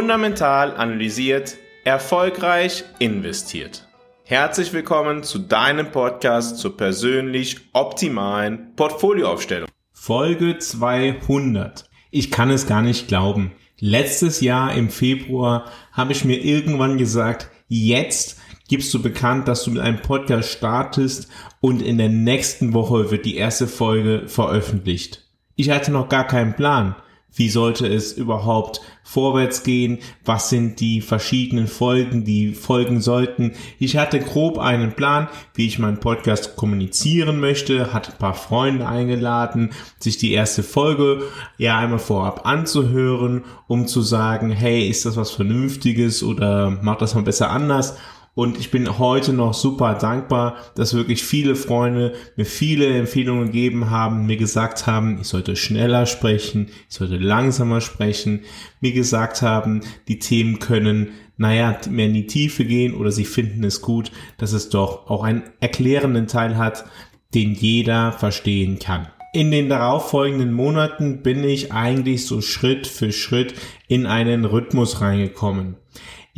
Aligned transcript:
Fundamental 0.00 0.74
analysiert, 0.78 1.58
erfolgreich 1.84 2.84
investiert. 3.00 3.86
Herzlich 4.24 4.72
willkommen 4.72 5.22
zu 5.24 5.38
deinem 5.38 5.90
Podcast 5.90 6.56
zur 6.56 6.74
persönlich 6.74 7.58
optimalen 7.74 8.74
Portfolioaufstellung. 8.76 9.68
Folge 9.92 10.56
200. 10.56 11.84
Ich 12.10 12.30
kann 12.30 12.48
es 12.48 12.66
gar 12.66 12.80
nicht 12.80 13.08
glauben. 13.08 13.52
Letztes 13.78 14.40
Jahr 14.40 14.72
im 14.72 14.88
Februar 14.88 15.70
habe 15.92 16.12
ich 16.12 16.24
mir 16.24 16.42
irgendwann 16.42 16.96
gesagt, 16.96 17.50
jetzt 17.68 18.40
gibst 18.68 18.94
du 18.94 19.02
bekannt, 19.02 19.48
dass 19.48 19.64
du 19.64 19.72
mit 19.72 19.82
einem 19.82 20.00
Podcast 20.00 20.48
startest 20.48 21.28
und 21.60 21.82
in 21.82 21.98
der 21.98 22.08
nächsten 22.08 22.72
Woche 22.72 23.10
wird 23.10 23.26
die 23.26 23.36
erste 23.36 23.66
Folge 23.66 24.28
veröffentlicht. 24.28 25.26
Ich 25.56 25.68
hatte 25.68 25.92
noch 25.92 26.08
gar 26.08 26.26
keinen 26.26 26.56
Plan. 26.56 26.96
Wie 27.34 27.48
sollte 27.48 27.86
es 27.86 28.12
überhaupt 28.12 28.80
vorwärts 29.02 29.62
gehen? 29.62 29.98
Was 30.24 30.50
sind 30.50 30.80
die 30.80 31.00
verschiedenen 31.00 31.66
Folgen, 31.68 32.24
die 32.24 32.54
folgen 32.54 33.00
sollten? 33.00 33.52
Ich 33.78 33.96
hatte 33.96 34.20
grob 34.20 34.58
einen 34.58 34.92
Plan, 34.92 35.28
wie 35.54 35.66
ich 35.66 35.78
meinen 35.78 36.00
Podcast 36.00 36.56
kommunizieren 36.56 37.40
möchte, 37.40 37.92
hatte 37.92 38.12
ein 38.12 38.18
paar 38.18 38.34
Freunde 38.34 38.86
eingeladen, 38.86 39.70
sich 39.98 40.18
die 40.18 40.32
erste 40.32 40.62
Folge 40.62 41.22
ja 41.56 41.78
einmal 41.78 41.98
vorab 41.98 42.46
anzuhören, 42.46 43.44
um 43.66 43.86
zu 43.86 44.02
sagen, 44.02 44.50
hey, 44.50 44.88
ist 44.88 45.06
das 45.06 45.16
was 45.16 45.30
Vernünftiges 45.30 46.22
oder 46.22 46.70
macht 46.70 47.02
das 47.02 47.14
mal 47.14 47.22
besser 47.22 47.50
anders? 47.50 47.96
Und 48.40 48.58
ich 48.58 48.70
bin 48.70 48.98
heute 48.98 49.34
noch 49.34 49.52
super 49.52 49.92
dankbar, 49.92 50.56
dass 50.74 50.94
wirklich 50.94 51.22
viele 51.22 51.54
Freunde 51.54 52.14
mir 52.36 52.46
viele 52.46 52.86
Empfehlungen 52.86 53.48
gegeben 53.48 53.90
haben, 53.90 54.24
mir 54.24 54.38
gesagt 54.38 54.86
haben, 54.86 55.18
ich 55.20 55.28
sollte 55.28 55.56
schneller 55.56 56.06
sprechen, 56.06 56.68
ich 56.88 56.94
sollte 56.94 57.18
langsamer 57.18 57.82
sprechen, 57.82 58.40
mir 58.80 58.92
gesagt 58.92 59.42
haben, 59.42 59.82
die 60.08 60.20
Themen 60.20 60.58
können, 60.58 61.10
naja, 61.36 61.78
mehr 61.90 62.06
in 62.06 62.14
die 62.14 62.26
Tiefe 62.26 62.64
gehen 62.64 62.94
oder 62.94 63.12
sie 63.12 63.26
finden 63.26 63.62
es 63.62 63.82
gut, 63.82 64.10
dass 64.38 64.54
es 64.54 64.70
doch 64.70 65.10
auch 65.10 65.22
einen 65.22 65.42
erklärenden 65.60 66.26
Teil 66.26 66.56
hat, 66.56 66.86
den 67.34 67.52
jeder 67.52 68.10
verstehen 68.10 68.78
kann. 68.78 69.08
In 69.34 69.50
den 69.50 69.68
darauffolgenden 69.68 70.54
Monaten 70.54 71.22
bin 71.22 71.44
ich 71.44 71.72
eigentlich 71.72 72.24
so 72.24 72.40
Schritt 72.40 72.86
für 72.86 73.12
Schritt 73.12 73.52
in 73.86 74.06
einen 74.06 74.46
Rhythmus 74.46 75.02
reingekommen. 75.02 75.76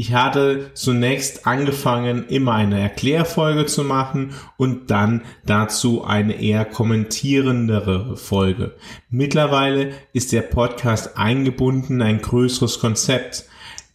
Ich 0.02 0.12
hatte 0.12 0.72
zunächst 0.74 1.46
angefangen, 1.46 2.26
immer 2.26 2.54
eine 2.54 2.80
Erklärfolge 2.80 3.66
zu 3.66 3.84
machen 3.84 4.34
und 4.56 4.90
dann 4.90 5.22
dazu 5.46 6.02
eine 6.02 6.42
eher 6.42 6.64
kommentierendere 6.64 8.16
Folge. 8.16 8.74
Mittlerweile 9.10 9.92
ist 10.12 10.32
der 10.32 10.42
Podcast 10.42 11.16
eingebunden, 11.16 12.02
ein 12.02 12.20
größeres 12.20 12.80
Konzept. 12.80 13.44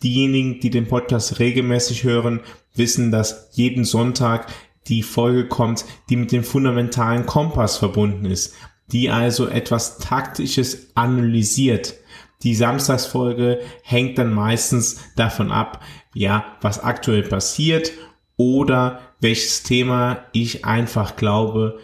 Diejenigen, 0.01 0.61
die 0.61 0.69
den 0.69 0.87
Podcast 0.87 1.39
regelmäßig 1.39 2.05
hören, 2.05 2.39
wissen, 2.73 3.11
dass 3.11 3.49
jeden 3.51 3.83
Sonntag 3.83 4.47
die 4.87 5.03
Folge 5.03 5.49
kommt, 5.49 5.83
die 6.09 6.15
mit 6.15 6.31
dem 6.31 6.45
fundamentalen 6.45 7.25
Kompass 7.25 7.75
verbunden 7.75 8.27
ist, 8.27 8.55
die 8.93 9.09
also 9.09 9.45
etwas 9.45 9.97
Taktisches 9.97 10.87
analysiert. 10.95 11.95
Die 12.43 12.55
Samstagsfolge 12.55 13.59
hängt 13.83 14.17
dann 14.17 14.33
meistens 14.33 15.01
davon 15.15 15.51
ab, 15.51 15.83
ja, 16.13 16.57
was 16.61 16.83
aktuell 16.83 17.23
passiert 17.23 17.91
oder 18.37 19.01
welches 19.19 19.63
Thema 19.63 20.25
ich 20.31 20.65
einfach 20.65 21.15
glaube, 21.15 21.79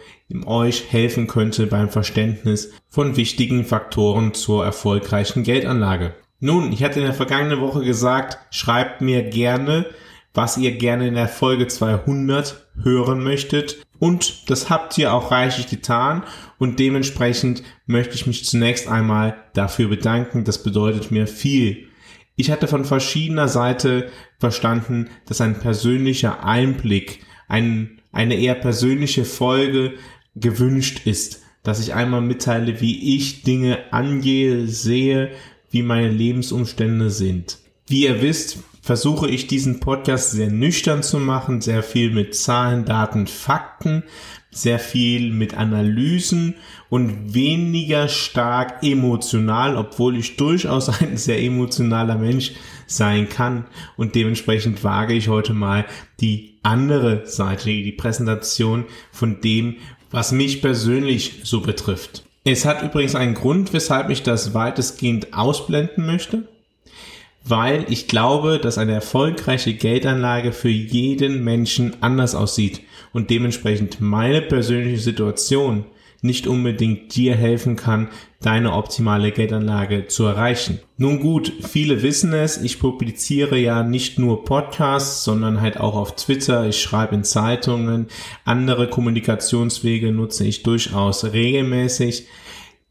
euch 0.46 0.92
helfen 0.92 1.26
könnte 1.26 1.66
beim 1.66 1.88
Verständnis 1.88 2.72
von 2.88 3.16
wichtigen 3.16 3.64
Faktoren 3.64 4.34
zur 4.34 4.64
erfolgreichen 4.64 5.42
Geldanlage. 5.42 6.14
Nun, 6.40 6.72
ich 6.72 6.82
hatte 6.82 7.00
in 7.00 7.06
der 7.06 7.14
vergangenen 7.14 7.60
Woche 7.60 7.84
gesagt, 7.84 8.38
schreibt 8.50 9.00
mir 9.00 9.22
gerne, 9.22 9.86
was 10.32 10.58
ihr 10.58 10.72
gerne 10.72 11.08
in 11.08 11.14
der 11.14 11.28
Folge 11.28 11.68
200 11.68 12.66
hören 12.82 13.22
möchtet. 13.22 13.83
Und 13.98 14.50
das 14.50 14.70
habt 14.70 14.98
ihr 14.98 15.12
auch 15.12 15.30
reichlich 15.30 15.68
getan. 15.68 16.24
Und 16.58 16.78
dementsprechend 16.78 17.62
möchte 17.86 18.14
ich 18.14 18.26
mich 18.26 18.44
zunächst 18.44 18.88
einmal 18.88 19.36
dafür 19.54 19.88
bedanken. 19.88 20.44
Das 20.44 20.62
bedeutet 20.62 21.10
mir 21.10 21.26
viel. 21.26 21.88
Ich 22.36 22.50
hatte 22.50 22.66
von 22.66 22.84
verschiedener 22.84 23.48
Seite 23.48 24.10
verstanden, 24.38 25.08
dass 25.26 25.40
ein 25.40 25.60
persönlicher 25.60 26.44
Einblick, 26.44 27.20
ein, 27.48 28.00
eine 28.12 28.34
eher 28.34 28.56
persönliche 28.56 29.24
Folge 29.24 29.94
gewünscht 30.34 31.06
ist, 31.06 31.42
dass 31.62 31.80
ich 31.80 31.94
einmal 31.94 32.20
mitteile, 32.20 32.80
wie 32.80 33.16
ich 33.16 33.42
Dinge 33.42 33.92
angehe, 33.92 34.66
sehe, 34.66 35.30
wie 35.70 35.82
meine 35.82 36.10
Lebensumstände 36.10 37.10
sind. 37.10 37.58
Wie 37.86 38.04
ihr 38.04 38.20
wisst, 38.20 38.58
versuche 38.84 39.30
ich 39.30 39.46
diesen 39.46 39.80
Podcast 39.80 40.32
sehr 40.32 40.50
nüchtern 40.50 41.02
zu 41.02 41.18
machen, 41.18 41.62
sehr 41.62 41.82
viel 41.82 42.10
mit 42.10 42.34
Zahlen, 42.34 42.84
Daten, 42.84 43.26
Fakten, 43.26 44.02
sehr 44.50 44.78
viel 44.78 45.32
mit 45.32 45.56
Analysen 45.56 46.56
und 46.90 47.32
weniger 47.32 48.08
stark 48.08 48.82
emotional, 48.82 49.78
obwohl 49.78 50.18
ich 50.18 50.36
durchaus 50.36 50.90
ein 51.00 51.16
sehr 51.16 51.42
emotionaler 51.42 52.18
Mensch 52.18 52.52
sein 52.86 53.30
kann. 53.30 53.64
Und 53.96 54.16
dementsprechend 54.16 54.84
wage 54.84 55.14
ich 55.14 55.28
heute 55.28 55.54
mal 55.54 55.86
die 56.20 56.58
andere 56.62 57.26
Seite, 57.26 57.70
die 57.70 57.90
Präsentation 57.92 58.84
von 59.10 59.40
dem, 59.40 59.76
was 60.10 60.30
mich 60.30 60.60
persönlich 60.60 61.40
so 61.44 61.62
betrifft. 61.62 62.26
Es 62.44 62.66
hat 62.66 62.82
übrigens 62.82 63.14
einen 63.14 63.32
Grund, 63.32 63.72
weshalb 63.72 64.10
ich 64.10 64.22
das 64.22 64.52
weitestgehend 64.52 65.32
ausblenden 65.32 66.04
möchte 66.04 66.46
weil 67.44 67.84
ich 67.88 68.08
glaube, 68.08 68.58
dass 68.58 68.78
eine 68.78 68.92
erfolgreiche 68.92 69.74
Geldanlage 69.74 70.52
für 70.52 70.70
jeden 70.70 71.44
Menschen 71.44 71.96
anders 72.00 72.34
aussieht 72.34 72.80
und 73.12 73.30
dementsprechend 73.30 74.00
meine 74.00 74.40
persönliche 74.40 75.00
Situation 75.00 75.84
nicht 76.24 76.46
unbedingt 76.46 77.14
dir 77.14 77.34
helfen 77.36 77.76
kann, 77.76 78.08
deine 78.40 78.72
optimale 78.72 79.30
Geldanlage 79.30 80.06
zu 80.06 80.24
erreichen. 80.24 80.80
Nun 80.96 81.20
gut, 81.20 81.52
viele 81.68 82.02
wissen 82.02 82.32
es, 82.32 82.56
ich 82.56 82.80
publiziere 82.80 83.58
ja 83.58 83.82
nicht 83.82 84.18
nur 84.18 84.46
Podcasts, 84.46 85.22
sondern 85.22 85.60
halt 85.60 85.78
auch 85.78 85.94
auf 85.94 86.16
Twitter, 86.16 86.66
ich 86.66 86.80
schreibe 86.80 87.14
in 87.14 87.24
Zeitungen, 87.24 88.06
andere 88.46 88.88
Kommunikationswege 88.88 90.12
nutze 90.12 90.46
ich 90.46 90.62
durchaus 90.62 91.24
regelmäßig. 91.24 92.26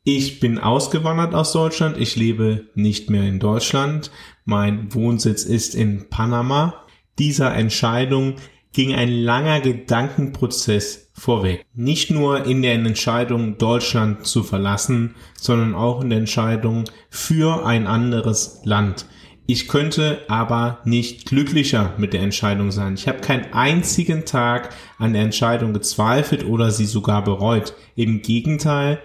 Ich 0.05 0.41
bin 0.41 0.59
ausgewandert 0.59 1.33
aus 1.33 1.53
Deutschland, 1.53 1.97
ich 1.97 2.17
lebe 2.17 2.65
nicht 2.75 3.09
mehr 3.09 3.23
in 3.23 3.39
Deutschland, 3.39 4.11
mein 4.43 4.93
Wohnsitz 4.93 5.45
ist 5.45 5.75
in 5.75 6.09
Panama. 6.09 6.83
Dieser 7.19 7.55
Entscheidung 7.55 8.35
ging 8.73 8.93
ein 8.93 9.09
langer 9.09 9.61
Gedankenprozess 9.61 11.09
vorweg. 11.13 11.65
Nicht 11.73 12.11
nur 12.11 12.45
in 12.45 12.61
der 12.61 12.73
Entscheidung, 12.73 13.57
Deutschland 13.57 14.27
zu 14.27 14.43
verlassen, 14.43 15.15
sondern 15.39 15.73
auch 15.73 16.01
in 16.01 16.09
der 16.09 16.19
Entscheidung 16.19 16.83
für 17.09 17.65
ein 17.65 17.87
anderes 17.87 18.59
Land. 18.65 19.05
Ich 19.45 19.69
könnte 19.69 20.19
aber 20.27 20.79
nicht 20.83 21.27
glücklicher 21.27 21.93
mit 21.97 22.11
der 22.11 22.23
Entscheidung 22.23 22.71
sein. 22.71 22.95
Ich 22.95 23.07
habe 23.07 23.19
keinen 23.19 23.53
einzigen 23.53 24.25
Tag 24.25 24.75
an 24.97 25.13
der 25.13 25.21
Entscheidung 25.21 25.71
gezweifelt 25.71 26.45
oder 26.45 26.71
sie 26.71 26.87
sogar 26.87 27.23
bereut. 27.23 27.73
Im 27.95 28.21
Gegenteil, 28.21 28.99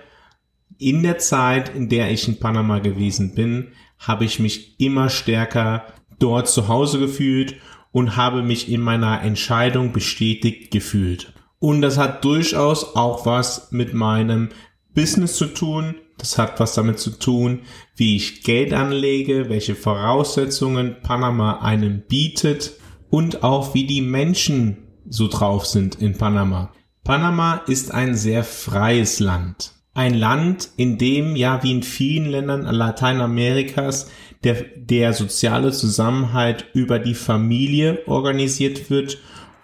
in 0.78 1.02
der 1.02 1.18
Zeit, 1.18 1.74
in 1.74 1.88
der 1.88 2.10
ich 2.10 2.28
in 2.28 2.38
Panama 2.38 2.78
gewesen 2.78 3.34
bin, 3.34 3.68
habe 3.98 4.24
ich 4.24 4.38
mich 4.38 4.80
immer 4.80 5.08
stärker 5.10 5.84
dort 6.18 6.48
zu 6.48 6.68
Hause 6.68 6.98
gefühlt 6.98 7.56
und 7.90 8.16
habe 8.16 8.42
mich 8.42 8.70
in 8.70 8.80
meiner 8.80 9.22
Entscheidung 9.22 9.92
bestätigt 9.92 10.70
gefühlt. 10.70 11.32
Und 11.58 11.82
das 11.82 11.98
hat 11.98 12.24
durchaus 12.24 12.94
auch 12.94 13.26
was 13.26 13.72
mit 13.72 13.92
meinem 13.92 14.50
Business 14.94 15.34
zu 15.34 15.46
tun. 15.46 15.96
Das 16.16 16.38
hat 16.38 16.60
was 16.60 16.74
damit 16.74 16.98
zu 16.98 17.10
tun, 17.10 17.60
wie 17.96 18.16
ich 18.16 18.42
Geld 18.42 18.72
anlege, 18.72 19.48
welche 19.48 19.74
Voraussetzungen 19.74 20.96
Panama 21.02 21.58
einem 21.60 22.02
bietet 22.06 22.72
und 23.10 23.42
auch 23.42 23.74
wie 23.74 23.84
die 23.84 24.02
Menschen 24.02 24.78
so 25.08 25.28
drauf 25.28 25.66
sind 25.66 25.96
in 25.96 26.16
Panama. 26.18 26.72
Panama 27.04 27.62
ist 27.66 27.92
ein 27.92 28.16
sehr 28.16 28.44
freies 28.44 29.20
Land 29.20 29.77
ein 29.98 30.14
Land, 30.14 30.70
in 30.76 30.96
dem 30.96 31.34
ja 31.34 31.60
wie 31.64 31.72
in 31.72 31.82
vielen 31.82 32.30
Ländern 32.30 32.62
Lateinamerikas 32.62 34.08
der, 34.44 34.54
der 34.76 35.12
soziale 35.12 35.72
Zusammenhalt 35.72 36.66
über 36.72 37.00
die 37.00 37.16
Familie 37.16 38.06
organisiert 38.06 38.90
wird 38.90 39.18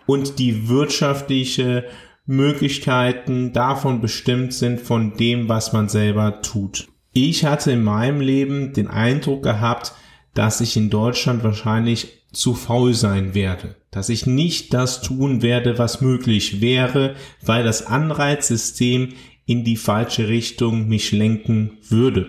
und 0.07 0.41
die 0.41 0.69
wirtschaftliche 0.69 1.85
Möglichkeiten 2.27 3.53
davon 3.53 4.01
bestimmt 4.01 4.53
sind 4.53 4.81
von 4.81 5.17
dem, 5.17 5.49
was 5.49 5.73
man 5.73 5.89
selber 5.89 6.43
tut. 6.43 6.89
Ich 7.13 7.45
hatte 7.45 7.71
in 7.71 7.85
meinem 7.85 8.21
Leben 8.21 8.73
den 8.73 8.89
Eindruck 8.89 9.45
gehabt, 9.45 9.93
dass 10.35 10.61
ich 10.61 10.77
in 10.77 10.91
Deutschland 10.91 11.45
wahrscheinlich 11.45 12.25
zu 12.33 12.55
faul 12.55 12.93
sein 12.93 13.35
werde, 13.35 13.77
dass 13.93 14.09
ich 14.09 14.27
nicht 14.27 14.75
das 14.75 15.01
tun 15.01 15.43
werde, 15.43 15.79
was 15.79 16.01
möglich 16.01 16.61
wäre, 16.61 17.15
weil 17.41 17.63
das 17.63 17.87
Anreizsystem 17.87 19.11
in 19.47 19.65
die 19.65 19.77
falsche 19.77 20.29
Richtung 20.29 20.89
mich 20.89 21.13
lenken 21.13 21.79
würde. 21.89 22.29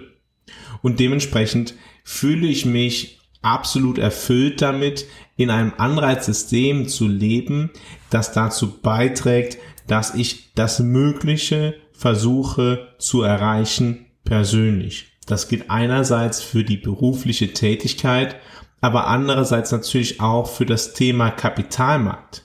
Und 0.81 0.99
dementsprechend 0.99 1.75
fühle 2.03 2.47
ich 2.47 2.65
mich 2.65 3.19
absolut 3.41 3.97
erfüllt 3.97 4.61
damit, 4.61 5.05
in 5.37 5.49
einem 5.49 5.73
Anreizsystem 5.77 6.87
zu 6.87 7.07
leben, 7.07 7.71
das 8.09 8.31
dazu 8.31 8.79
beiträgt, 8.79 9.57
dass 9.87 10.15
ich 10.15 10.53
das 10.53 10.79
Mögliche 10.79 11.75
versuche 11.93 12.87
zu 12.97 13.21
erreichen 13.21 14.05
persönlich. 14.23 15.11
Das 15.25 15.47
gilt 15.47 15.69
einerseits 15.69 16.41
für 16.41 16.63
die 16.63 16.77
berufliche 16.77 17.53
Tätigkeit, 17.53 18.35
aber 18.81 19.07
andererseits 19.07 19.71
natürlich 19.71 20.21
auch 20.21 20.47
für 20.47 20.65
das 20.65 20.93
Thema 20.93 21.31
Kapitalmarkt. 21.31 22.44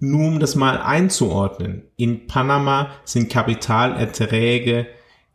Nur 0.00 0.28
um 0.28 0.38
das 0.38 0.54
mal 0.54 0.78
einzuordnen. 0.78 1.82
In 1.96 2.26
Panama 2.26 2.90
sind 3.04 3.30
Kapitalerträge, 3.30 4.86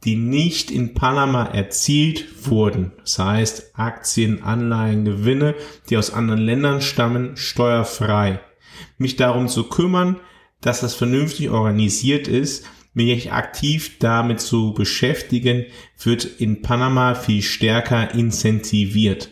die 0.04 0.16
nicht 0.16 0.72
in 0.72 0.94
Panama 0.94 1.46
erzielt 1.46 2.50
wurden, 2.50 2.92
das 3.00 3.20
heißt 3.20 3.72
Aktien, 3.76 4.44
Anleihen, 4.44 5.06
Gewinne, 5.06 5.56
die 5.90 5.98
aus 5.98 6.14
anderen 6.14 6.42
Ländern 6.42 6.82
stammen, 6.82 7.38
steuerfrei. 7.38 8.40
Mich 8.98 9.16
darum 9.16 9.48
zu 9.48 9.70
kümmern, 9.70 10.20
dass 10.62 10.82
das 10.82 10.96
vernünftig 10.96 11.50
organisiert 11.50 12.28
ist, 12.28 12.66
mich 12.94 13.32
aktiv 13.32 13.98
damit 14.00 14.40
zu 14.40 14.74
beschäftigen, 14.74 15.66
wird 16.02 16.26
in 16.26 16.62
Panama 16.62 17.16
viel 17.16 17.42
stärker 17.42 18.14
incentiviert. 18.14 19.30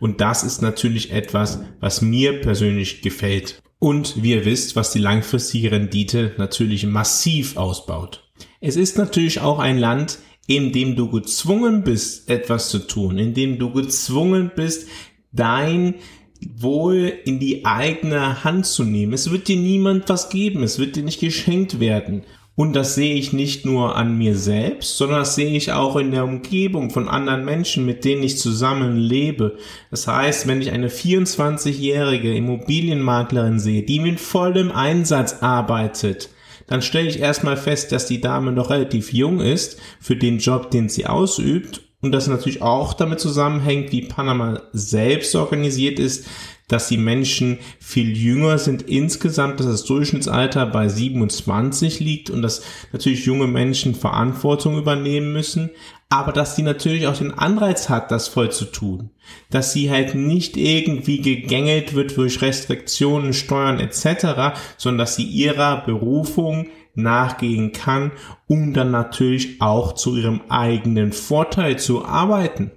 Und 0.00 0.20
das 0.20 0.44
ist 0.44 0.62
natürlich 0.62 1.12
etwas, 1.12 1.60
was 1.80 2.02
mir 2.02 2.40
persönlich 2.40 3.02
gefällt. 3.02 3.62
Und 3.78 4.22
wie 4.22 4.32
ihr 4.32 4.44
wisst, 4.44 4.76
was 4.76 4.92
die 4.92 4.98
langfristige 4.98 5.70
Rendite 5.70 6.34
natürlich 6.36 6.84
massiv 6.86 7.56
ausbaut. 7.56 8.28
Es 8.60 8.76
ist 8.76 8.98
natürlich 8.98 9.40
auch 9.40 9.60
ein 9.60 9.78
Land, 9.78 10.18
in 10.46 10.72
dem 10.72 10.96
du 10.96 11.10
gezwungen 11.10 11.84
bist, 11.84 12.28
etwas 12.28 12.70
zu 12.70 12.80
tun, 12.80 13.18
in 13.18 13.34
dem 13.34 13.58
du 13.58 13.72
gezwungen 13.72 14.50
bist, 14.54 14.88
dein 15.30 15.96
Wohl 16.40 17.12
in 17.24 17.38
die 17.38 17.64
eigene 17.64 18.44
Hand 18.44 18.66
zu 18.66 18.84
nehmen. 18.84 19.12
Es 19.12 19.30
wird 19.30 19.48
dir 19.48 19.56
niemand 19.56 20.08
was 20.08 20.28
geben, 20.30 20.62
es 20.62 20.78
wird 20.78 20.96
dir 20.96 21.02
nicht 21.02 21.20
geschenkt 21.20 21.80
werden. 21.80 22.24
Und 22.58 22.72
das 22.74 22.96
sehe 22.96 23.14
ich 23.14 23.32
nicht 23.32 23.64
nur 23.64 23.94
an 23.94 24.18
mir 24.18 24.36
selbst, 24.36 24.96
sondern 24.96 25.20
das 25.20 25.36
sehe 25.36 25.56
ich 25.56 25.70
auch 25.70 25.94
in 25.94 26.10
der 26.10 26.24
Umgebung 26.24 26.90
von 26.90 27.08
anderen 27.08 27.44
Menschen, 27.44 27.86
mit 27.86 28.04
denen 28.04 28.24
ich 28.24 28.36
zusammen 28.36 28.96
lebe. 28.96 29.58
Das 29.92 30.08
heißt, 30.08 30.48
wenn 30.48 30.60
ich 30.60 30.72
eine 30.72 30.88
24-jährige 30.88 32.34
Immobilienmaklerin 32.34 33.60
sehe, 33.60 33.84
die 33.84 34.00
mit 34.00 34.18
vollem 34.18 34.72
Einsatz 34.72 35.36
arbeitet, 35.40 36.30
dann 36.66 36.82
stelle 36.82 37.08
ich 37.08 37.20
erstmal 37.20 37.56
fest, 37.56 37.92
dass 37.92 38.06
die 38.06 38.20
Dame 38.20 38.50
noch 38.50 38.70
relativ 38.70 39.12
jung 39.12 39.38
ist 39.38 39.80
für 40.00 40.16
den 40.16 40.38
Job, 40.38 40.72
den 40.72 40.88
sie 40.88 41.06
ausübt 41.06 41.82
und 42.00 42.10
das 42.10 42.26
natürlich 42.26 42.60
auch 42.60 42.92
damit 42.92 43.20
zusammenhängt, 43.20 43.92
wie 43.92 44.02
Panama 44.02 44.62
selbst 44.72 45.32
organisiert 45.36 46.00
ist, 46.00 46.26
dass 46.68 46.88
die 46.88 46.98
Menschen 46.98 47.58
viel 47.80 48.16
jünger 48.16 48.58
sind 48.58 48.82
insgesamt, 48.82 49.58
dass 49.58 49.66
das 49.66 49.84
Durchschnittsalter 49.84 50.66
bei 50.66 50.88
27 50.88 52.00
liegt 52.00 52.30
und 52.30 52.42
dass 52.42 52.62
natürlich 52.92 53.24
junge 53.26 53.46
Menschen 53.46 53.94
Verantwortung 53.94 54.78
übernehmen 54.78 55.32
müssen, 55.32 55.70
aber 56.10 56.32
dass 56.32 56.56
sie 56.56 56.62
natürlich 56.62 57.06
auch 57.06 57.16
den 57.16 57.32
Anreiz 57.32 57.88
hat, 57.88 58.10
das 58.10 58.28
voll 58.28 58.50
zu 58.50 58.66
tun. 58.66 59.10
Dass 59.50 59.72
sie 59.72 59.90
halt 59.90 60.14
nicht 60.14 60.56
irgendwie 60.56 61.20
gegängelt 61.20 61.94
wird 61.94 62.16
durch 62.16 62.40
Restriktionen, 62.40 63.34
Steuern 63.34 63.80
etc., 63.80 64.58
sondern 64.76 64.98
dass 64.98 65.16
sie 65.16 65.24
ihrer 65.24 65.84
Berufung 65.84 66.68
nachgehen 66.94 67.72
kann, 67.72 68.12
um 68.46 68.72
dann 68.72 68.90
natürlich 68.90 69.60
auch 69.60 69.94
zu 69.94 70.16
ihrem 70.16 70.40
eigenen 70.48 71.12
Vorteil 71.12 71.78
zu 71.78 72.04
arbeiten. 72.04 72.72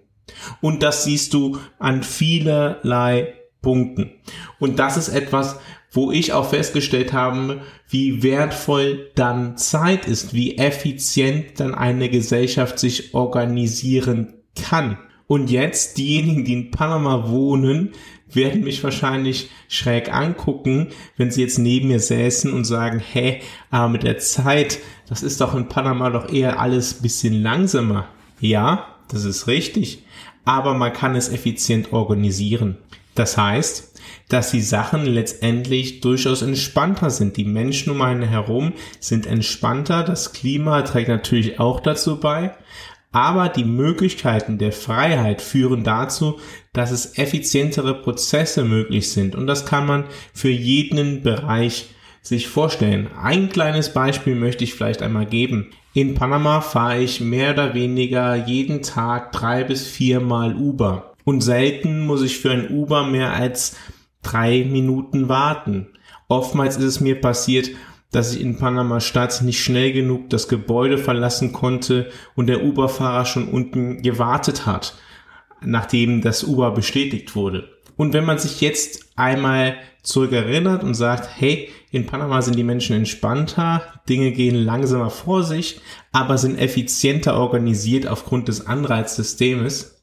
Und 0.62 0.84
das 0.84 1.06
siehst 1.06 1.34
du 1.34 1.58
an 1.80 2.04
vielerlei 2.04 3.34
Punkten. 3.62 4.12
Und 4.60 4.80
das 4.80 4.98
ist 4.98 5.10
etwas, 5.10 5.60
wo 5.92 6.12
ich 6.12 6.34
auch 6.34 6.50
festgestellt 6.50 7.13
habe, 7.13 7.62
wie 7.90 8.24
wertvoll 8.24 9.12
dann 9.16 9.58
Zeit 9.58 10.08
ist, 10.08 10.34
wie 10.34 10.58
effizient 10.58 11.60
dann 11.60 11.75
eine 11.75 12.10
Gesellschaft 12.10 12.80
sich 12.80 13.13
organisieren 13.13 14.34
kann. 14.56 14.98
Und 15.28 15.50
jetzt 15.50 15.98
diejenigen, 15.98 16.46
die 16.46 16.54
in 16.54 16.72
Panama 16.72 17.30
wohnen, 17.30 17.92
werden 18.34 18.63
mich 18.63 18.84
wahrscheinlich 18.84 19.50
schräg 19.68 20.14
angucken, 20.14 20.88
wenn 21.18 21.31
sie 21.31 21.42
jetzt 21.42 21.60
neben 21.60 21.90
mir 21.90 22.00
säßen 22.00 22.52
und 22.54 22.64
sagen, 22.64 23.00
hä, 23.00 23.42
aber 23.69 23.90
mit 23.90 24.04
der 24.04 24.18
Zeit, 24.18 24.80
das 25.10 25.24
ist 25.24 25.42
doch 25.42 25.56
in 25.56 25.68
Panama 25.68 26.10
doch 26.10 26.31
eher 26.31 26.60
alles 26.60 26.96
bisschen 26.96 27.42
langsamer. 27.42 28.07
Ja, 28.40 28.88
das 29.10 29.25
ist 29.25 29.48
richtig, 29.48 30.04
aber 30.46 30.74
man 30.74 30.94
kann 30.94 31.16
es 31.16 31.30
effizient 31.30 31.92
organisieren. 31.92 32.78
Das 33.16 33.38
heißt, 33.38 34.00
dass 34.30 34.52
die 34.52 34.62
Sachen 34.62 35.06
letztendlich 35.06 36.00
durchaus 36.00 36.42
entspannter 36.42 37.10
sind. 37.10 37.38
Die 37.38 37.46
Menschen 37.46 37.92
um 37.92 38.02
einen 38.02 38.24
herum 38.24 38.74
sind 39.00 39.25
entspannter. 39.25 40.04
Das 40.04 40.34
Klima 40.34 40.81
trägt 40.84 41.10
natürlich 41.10 41.60
auch 41.60 41.80
dazu 41.80 42.19
bei. 42.19 42.56
Aber 43.12 43.50
die 43.50 43.66
Möglichkeiten 43.66 44.58
der 44.58 44.72
Freiheit 44.72 45.42
führen 45.42 45.84
dazu, 45.84 46.40
dass 46.72 46.92
es 46.92 47.18
effizientere 47.18 47.94
Prozesse 48.02 48.63
möglich 48.63 49.12
sind. 49.12 49.36
Und 49.36 49.48
das 49.48 49.66
kann 49.66 49.86
man 49.86 50.06
für 50.34 50.50
jeden 50.50 51.22
Bereich 51.22 51.90
sich 52.22 52.48
vorstellen. 52.48 53.10
Ein 53.22 53.50
kleines 53.50 53.92
Beispiel 53.92 54.36
möchte 54.36 54.64
ich 54.64 54.75
vielleicht 54.75 55.02
einmal 55.02 55.25
geben. 55.25 55.72
In 55.94 56.16
Panama 56.16 56.62
fahre 56.62 57.02
ich 57.02 57.19
mehr 57.19 57.52
oder 57.52 57.74
weniger 57.74 58.36
jeden 58.36 58.81
Tag 58.81 59.34
drei 59.34 59.66
bis 59.66 59.86
viermal 59.86 60.56
Uber. 60.56 61.11
Und 61.23 61.41
selten 61.41 62.06
muss 62.06 62.21
ich 62.21 62.39
für 62.39 62.51
ein 62.51 62.69
Uber 62.69 63.06
mehr 63.06 63.33
als 63.33 63.75
drei 64.21 64.63
Minuten 64.63 65.29
warten. 65.29 65.88
Oftmals 66.27 66.77
ist 66.77 66.83
es 66.83 67.00
mir 67.01 67.19
passiert, 67.19 67.71
dass 68.12 68.33
ich 68.33 68.41
in 68.41 68.57
Panama 68.57 69.00
Stadt 69.00 69.41
nicht 69.41 69.63
schnell 69.63 69.94
genug 69.94 70.29
das 70.29 70.47
Gebäude 70.47 70.97
verlassen 70.97 71.53
konnte 71.53 72.12
und 72.35 72.47
der 72.47 72.63
Uberfahrer 72.63 73.25
schon 73.25 73.47
unten 73.47 74.01
gewartet 74.01 74.65
hat, 74.65 74.95
nachdem 75.62 76.21
das 76.21 76.44
Uber 76.44 76.71
bestätigt 76.71 77.35
wurde. 77.35 77.69
Und 77.95 78.13
wenn 78.13 78.25
man 78.25 78.38
sich 78.38 78.62
jetzt 78.62 79.12
einmal 79.15 79.75
zurückerinnert 80.03 80.83
und 80.83 80.95
sagt, 80.95 81.30
hey, 81.37 81.69
in 81.92 82.06
Panama 82.06 82.42
sind 82.42 82.57
die 82.57 82.63
Menschen 82.63 82.95
entspannter, 82.95 83.83
Dinge 84.09 84.31
gehen 84.31 84.56
langsamer 84.56 85.09
vor 85.09 85.44
sich, 85.44 85.80
aber 86.11 86.37
sind 86.37 86.57
effizienter 86.57 87.35
organisiert 87.35 88.07
aufgrund 88.07 88.47
des 88.47 88.66
Anreizsystems, 88.66 90.01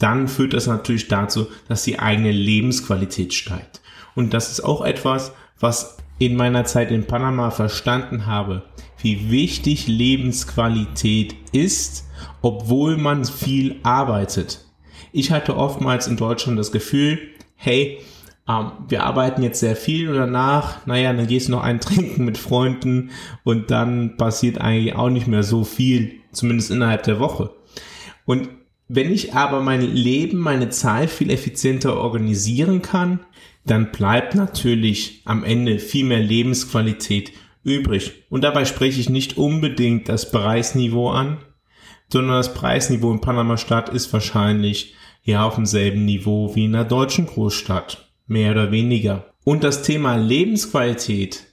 dann 0.00 0.26
führt 0.26 0.54
das 0.54 0.66
natürlich 0.66 1.06
dazu, 1.06 1.46
dass 1.68 1.84
die 1.84 2.00
eigene 2.00 2.32
Lebensqualität 2.32 3.32
steigt. 3.32 3.80
Und 4.16 4.34
das 4.34 4.50
ist 4.50 4.60
auch 4.62 4.82
etwas, 4.82 5.32
was 5.60 5.98
in 6.18 6.36
meiner 6.36 6.64
Zeit 6.64 6.90
in 6.90 7.06
Panama 7.06 7.50
verstanden 7.50 8.26
habe, 8.26 8.64
wie 8.98 9.30
wichtig 9.30 9.86
Lebensqualität 9.86 11.34
ist, 11.52 12.08
obwohl 12.42 12.96
man 12.96 13.24
viel 13.24 13.76
arbeitet. 13.82 14.66
Ich 15.12 15.30
hatte 15.30 15.56
oftmals 15.56 16.06
in 16.06 16.16
Deutschland 16.16 16.58
das 16.58 16.72
Gefühl, 16.72 17.18
hey, 17.56 17.98
ähm, 18.48 18.72
wir 18.88 19.04
arbeiten 19.04 19.42
jetzt 19.42 19.60
sehr 19.60 19.76
viel 19.76 20.08
und 20.08 20.16
danach, 20.16 20.86
naja, 20.86 21.12
dann 21.12 21.26
gehst 21.26 21.48
du 21.48 21.52
noch 21.52 21.62
einen 21.62 21.80
trinken 21.80 22.24
mit 22.24 22.38
Freunden 22.38 23.10
und 23.44 23.70
dann 23.70 24.16
passiert 24.16 24.60
eigentlich 24.60 24.94
auch 24.94 25.10
nicht 25.10 25.26
mehr 25.26 25.42
so 25.42 25.64
viel, 25.64 26.20
zumindest 26.32 26.70
innerhalb 26.70 27.02
der 27.02 27.20
Woche. 27.20 27.50
Und 28.24 28.48
wenn 28.92 29.12
ich 29.12 29.34
aber 29.34 29.62
mein 29.62 29.82
Leben, 29.82 30.38
meine 30.38 30.68
Zeit 30.68 31.10
viel 31.10 31.30
effizienter 31.30 31.96
organisieren 31.96 32.82
kann, 32.82 33.20
dann 33.64 33.92
bleibt 33.92 34.34
natürlich 34.34 35.22
am 35.26 35.44
Ende 35.44 35.78
viel 35.78 36.04
mehr 36.04 36.18
Lebensqualität 36.18 37.30
übrig. 37.62 38.24
Und 38.30 38.42
dabei 38.42 38.64
spreche 38.64 39.00
ich 39.00 39.08
nicht 39.08 39.38
unbedingt 39.38 40.08
das 40.08 40.32
Preisniveau 40.32 41.10
an, 41.10 41.38
sondern 42.12 42.34
das 42.34 42.52
Preisniveau 42.52 43.12
in 43.12 43.20
Panama-Stadt 43.20 43.90
ist 43.90 44.12
wahrscheinlich 44.12 44.96
ja 45.22 45.44
auf 45.44 45.54
demselben 45.54 46.04
Niveau 46.04 46.56
wie 46.56 46.64
in 46.64 46.74
einer 46.74 46.84
deutschen 46.84 47.26
Großstadt. 47.26 48.10
Mehr 48.26 48.50
oder 48.50 48.72
weniger. 48.72 49.32
Und 49.44 49.62
das 49.62 49.82
Thema 49.82 50.16
Lebensqualität, 50.16 51.46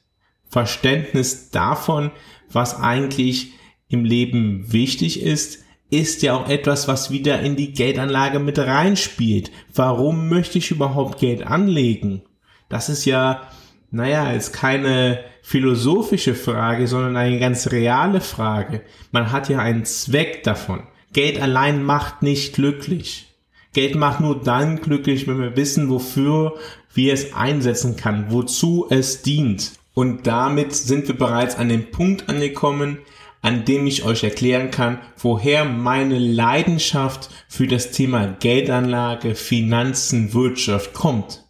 Verständnis 0.50 1.52
davon, 1.52 2.10
was 2.52 2.80
eigentlich 2.80 3.52
im 3.90 4.06
Leben 4.06 4.74
wichtig 4.74 5.22
ist, 5.22 5.67
ist 5.90 6.22
ja 6.22 6.36
auch 6.36 6.50
etwas, 6.50 6.88
was 6.88 7.12
wieder 7.12 7.40
in 7.42 7.56
die 7.56 7.74
Geldanlage 7.74 8.40
mit 8.40 8.60
reinspielt. 8.60 9.52
Warum 9.74 10.30
möchte 10.30 10.58
ich 10.58 10.72
überhaupt 10.72 11.20
Geld 11.20 11.46
anlegen? 11.46 12.22
Das 12.70 12.90
ist 12.90 13.06
ja, 13.06 13.44
naja, 13.92 14.34
jetzt 14.34 14.52
keine 14.52 15.20
philosophische 15.42 16.36
Frage, 16.36 16.88
sondern 16.88 17.16
eine 17.16 17.40
ganz 17.40 17.72
reale 17.72 18.20
Frage. 18.20 18.82
Man 19.12 19.32
hat 19.32 19.48
ja 19.48 19.60
einen 19.60 19.86
Zweck 19.86 20.44
davon. 20.44 20.84
Geld 21.14 21.42
allein 21.42 21.84
macht 21.84 22.22
nicht 22.22 22.56
glücklich. 22.56 23.34
Geld 23.74 23.96
macht 23.96 24.20
nur 24.20 24.42
dann 24.42 24.82
glücklich, 24.82 25.28
wenn 25.28 25.40
wir 25.40 25.56
wissen, 25.56 25.90
wofür 25.90 26.56
wir 26.94 27.14
es 27.14 27.34
einsetzen 27.34 27.96
kann, 27.96 28.32
wozu 28.32 28.88
es 28.90 29.22
dient. 29.22 29.72
Und 29.94 30.28
damit 30.28 30.74
sind 30.74 31.08
wir 31.08 31.18
bereits 31.18 31.56
an 31.56 31.70
dem 31.70 31.92
Punkt 31.92 32.28
angekommen, 32.28 33.00
an 33.48 33.64
dem 33.64 33.88
ich 33.88 34.04
euch 34.04 34.26
erklären 34.26 34.72
kann, 34.72 35.00
woher 35.16 35.64
meine 35.64 36.20
Leidenschaft 36.20 37.30
für 37.48 37.66
das 37.66 37.92
Thema 37.92 38.36
Geldanlage, 38.42 39.36
Finanzen, 39.36 40.34
Wirtschaft 40.34 40.92
kommt. 40.92 41.46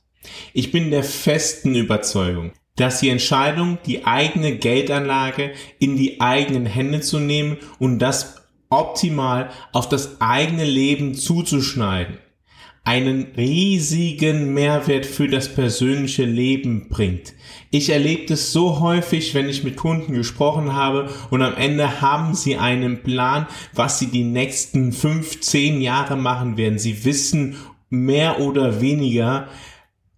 Ich 0.54 0.72
bin 0.72 0.92
der 0.92 1.04
festen 1.04 1.74
Überzeugung, 1.74 2.52
dass 2.76 3.00
die 3.00 3.10
Entscheidung, 3.10 3.80
die 3.88 4.06
eigene 4.06 4.58
Geldanlage 4.58 5.54
in 5.80 5.98
die 5.98 6.22
eigenen 6.22 6.68
Hände 6.68 7.02
zu 7.02 7.18
nehmen 7.18 7.58
und 7.80 7.98
das 7.98 8.44
optimal 8.70 9.50
auf 9.74 9.90
das 9.90 10.22
eigene 10.22 10.66
Leben 10.66 11.16
zuzuschneiden, 11.16 12.20
einen 12.88 13.34
riesigen 13.36 14.54
Mehrwert 14.54 15.06
für 15.06 15.28
das 15.28 15.54
persönliche 15.54 16.24
Leben 16.24 16.88
bringt. 16.88 17.34
Ich 17.70 17.90
erlebe 17.90 18.28
das 18.28 18.54
so 18.54 18.80
häufig, 18.80 19.34
wenn 19.34 19.50
ich 19.50 19.66
mit 19.66 19.76
Kunden 19.76 20.14
gesprochen 20.14 20.72
habe 20.72 21.10
und 21.30 21.42
am 21.42 21.56
Ende 21.56 22.00
haben 22.00 22.34
sie 22.34 22.56
einen 22.56 23.04
Plan, 23.04 23.46
was 23.74 24.00
sie 24.00 24.08
die 24.08 24.24
nächsten 24.24 24.94
fünf, 24.94 25.42
zehn 25.42 25.82
Jahre 25.82 26.16
machen 26.16 26.56
werden. 26.56 26.80
Sie 26.80 27.04
wissen 27.04 27.58
mehr 27.90 28.40
oder 28.40 28.80
weniger, 28.80 29.50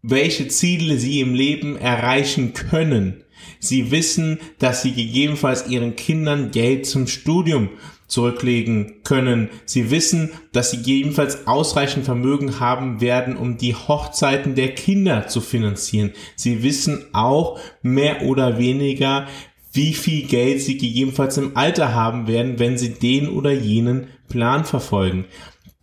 welche 0.03 0.47
Ziele 0.47 0.99
sie 0.99 1.21
im 1.21 1.33
Leben 1.33 1.75
erreichen 1.75 2.53
können. 2.53 3.23
Sie 3.60 3.91
wissen, 3.91 4.39
dass 4.60 4.82
sie 4.82 4.94
gegebenenfalls 4.94 5.68
ihren 5.68 5.96
Kindern 5.96 6.51
Geld 6.51 6.86
zum 6.86 7.08
Studium 7.08 7.70
zurücklegen 8.08 9.03
können. 9.03 9.50
Sie 9.65 9.91
wissen, 9.91 10.32
dass 10.51 10.72
sie 10.72 10.77
gegebenenfalls 10.77 11.48
ausreichend 11.48 12.06
Vermögen 12.06 12.60
haben 12.60 13.01
werden, 13.01 13.38
um 13.38 13.58
die 13.58 13.75
Hochzeiten 13.75 14.56
der 14.56 14.74
Kinder 14.74 15.27
zu 15.27 15.41
finanzieren. 15.41 16.12
Sie 16.36 16.63
wissen 16.63 17.06
auch 17.13 17.60
mehr 17.82 18.24
oder 18.24 18.58
weniger, 18.58 19.27
wie 19.72 19.94
viel 19.94 20.27
Geld 20.27 20.62
sie 20.62 20.77
gegebenenfalls 20.77 21.38
im 21.38 21.56
Alter 21.56 21.94
haben 21.94 22.27
werden, 22.27 22.58
wenn 22.58 22.77
sie 22.77 22.94
den 22.94 23.29
oder 23.29 23.51
jenen 23.51 24.08
Plan 24.27 24.65
verfolgen. 24.65 25.25